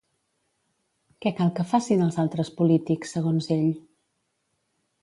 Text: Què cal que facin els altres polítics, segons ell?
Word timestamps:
Què 1.25 1.33
cal 1.41 1.53
que 1.59 1.67
facin 1.73 2.01
els 2.07 2.17
altres 2.25 2.53
polítics, 2.63 3.17
segons 3.19 3.53
ell? 3.61 3.71